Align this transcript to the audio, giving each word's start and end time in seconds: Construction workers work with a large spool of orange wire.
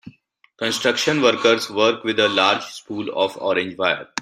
Construction 0.57 1.21
workers 1.21 1.69
work 1.69 2.03
with 2.03 2.19
a 2.19 2.27
large 2.27 2.63
spool 2.65 3.07
of 3.15 3.37
orange 3.37 3.77
wire. 3.77 4.07